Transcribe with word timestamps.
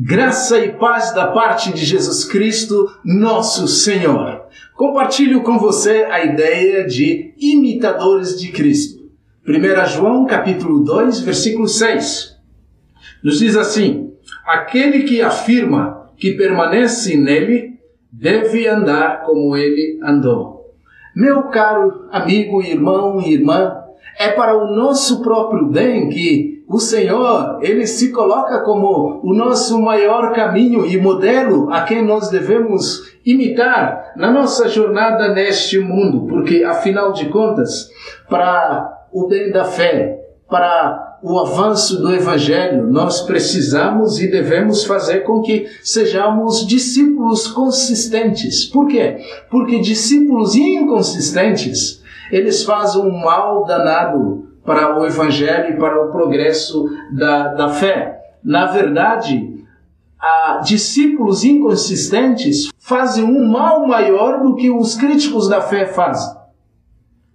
Graça 0.00 0.60
e 0.60 0.74
paz 0.74 1.12
da 1.12 1.26
parte 1.26 1.72
de 1.72 1.84
Jesus 1.84 2.22
Cristo, 2.24 2.88
nosso 3.04 3.66
Senhor. 3.66 4.42
Compartilho 4.76 5.42
com 5.42 5.58
você 5.58 6.06
a 6.08 6.24
ideia 6.24 6.86
de 6.86 7.34
imitadores 7.36 8.38
de 8.38 8.52
Cristo. 8.52 9.10
1 9.44 9.86
João 9.86 10.24
capítulo 10.24 10.84
2, 10.84 11.18
versículo 11.22 11.66
6. 11.66 12.38
Nos 13.24 13.40
diz 13.40 13.56
assim: 13.56 14.12
Aquele 14.46 15.02
que 15.02 15.20
afirma 15.20 16.12
que 16.16 16.34
permanece 16.34 17.16
nele 17.16 17.80
deve 18.12 18.68
andar 18.68 19.22
como 19.22 19.56
ele 19.56 19.98
andou. 20.00 20.76
Meu 21.12 21.48
caro 21.48 22.06
amigo, 22.12 22.62
irmão 22.62 23.20
e 23.20 23.32
irmã, 23.32 23.74
é 24.18 24.30
para 24.30 24.56
o 24.56 24.74
nosso 24.74 25.22
próprio 25.22 25.66
bem 25.66 26.08
que 26.08 26.58
o 26.68 26.78
Senhor, 26.78 27.60
ele 27.62 27.86
se 27.86 28.12
coloca 28.12 28.60
como 28.60 29.20
o 29.24 29.32
nosso 29.32 29.80
maior 29.80 30.34
caminho 30.34 30.84
e 30.84 31.00
modelo 31.00 31.72
a 31.72 31.82
quem 31.82 32.04
nós 32.04 32.28
devemos 32.28 33.16
imitar 33.24 34.12
na 34.16 34.30
nossa 34.30 34.68
jornada 34.68 35.32
neste 35.32 35.78
mundo, 35.78 36.26
porque 36.28 36.62
afinal 36.64 37.12
de 37.12 37.26
contas, 37.30 37.90
para 38.28 39.06
o 39.10 39.26
bem 39.26 39.50
da 39.50 39.64
fé, 39.64 40.20
para 40.46 41.18
o 41.22 41.38
avanço 41.38 42.00
do 42.00 42.12
evangelho, 42.12 42.86
nós 42.86 43.22
precisamos 43.22 44.20
e 44.20 44.30
devemos 44.30 44.84
fazer 44.84 45.20
com 45.20 45.40
que 45.40 45.66
sejamos 45.82 46.66
discípulos 46.66 47.48
consistentes. 47.48 48.66
Por 48.66 48.86
quê? 48.88 49.16
Porque 49.50 49.80
discípulos 49.80 50.54
inconsistentes, 50.54 52.02
eles 52.30 52.62
fazem 52.64 53.00
um 53.02 53.20
mal 53.20 53.64
danado 53.64 54.48
para 54.64 54.98
o 54.98 55.06
evangelho 55.06 55.74
e 55.74 55.78
para 55.78 56.04
o 56.04 56.12
progresso 56.12 56.88
da, 57.12 57.54
da 57.54 57.68
fé. 57.70 58.20
Na 58.44 58.66
verdade, 58.66 59.64
a, 60.20 60.60
discípulos 60.62 61.42
inconsistentes 61.42 62.70
fazem 62.78 63.24
um 63.24 63.46
mal 63.46 63.86
maior 63.86 64.42
do 64.42 64.56
que 64.56 64.70
os 64.70 64.94
críticos 64.94 65.48
da 65.48 65.60
fé 65.60 65.86
fazem. 65.86 66.36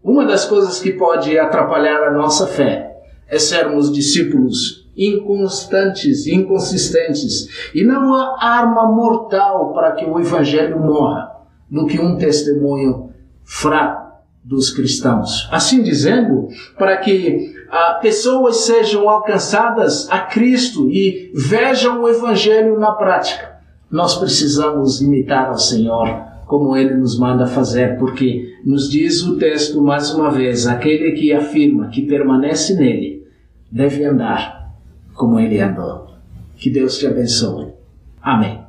Uma 0.03 0.25
das 0.25 0.45
coisas 0.45 0.80
que 0.80 0.91
pode 0.91 1.38
atrapalhar 1.39 2.03
a 2.03 2.11
nossa 2.11 2.45
fé 2.45 2.97
é 3.27 3.39
sermos 3.39 3.91
discípulos 3.91 4.83
inconstantes, 4.95 6.27
inconsistentes. 6.27 7.71
E 7.73 7.83
não 7.83 8.14
há 8.14 8.38
arma 8.39 8.86
mortal 8.91 9.73
para 9.73 9.94
que 9.94 10.05
o 10.05 10.19
evangelho 10.19 10.80
morra 10.80 11.31
do 11.69 11.88
que 11.88 11.99
um 11.99 12.17
testemunho 12.17 13.11
fraco 13.44 14.02
dos 14.44 14.69
cristãos. 14.69 15.47
Assim 15.52 15.81
dizendo, 15.81 16.49
para 16.77 16.97
que 16.97 17.53
ah, 17.69 17.99
pessoas 18.02 18.58
sejam 18.66 19.08
alcançadas 19.09 20.09
a 20.09 20.19
Cristo 20.19 20.89
e 20.89 21.31
vejam 21.33 22.03
o 22.03 22.09
Evangelho 22.09 22.80
na 22.80 22.91
prática, 22.91 23.53
nós 23.89 24.16
precisamos 24.16 25.02
imitar 25.02 25.49
ao 25.49 25.58
Senhor 25.58 26.08
como 26.45 26.75
ele 26.75 26.95
nos 26.95 27.17
manda 27.17 27.47
fazer, 27.47 27.97
porque 27.97 28.53
nos 28.66 28.89
diz 28.89 29.23
o 29.23 29.38
texto 29.38 29.81
mais 29.81 30.14
uma 30.14 30.30
vez: 30.30 30.67
aquele 30.67 31.14
que 31.14 31.31
afirma 31.31 31.88
que 31.88 32.02
permanece 32.02 32.75
nele 32.75 33.25
deve 33.71 34.05
andar 34.05 34.71
como 35.14 35.39
ele 35.39 35.59
andou. 35.59 36.11
Que 36.58 36.69
Deus 36.69 36.97
te 36.97 37.08
abençoe. 37.08 37.73
Amém. 38.21 38.64